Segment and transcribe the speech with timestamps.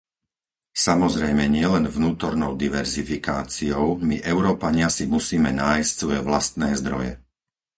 [0.85, 7.11] Samozrejme nielen vnútornou diverzifikáciou- my Európania si musíme nájsť svoje vlastné zdroje.